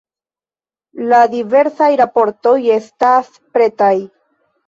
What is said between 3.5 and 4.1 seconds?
pretaj!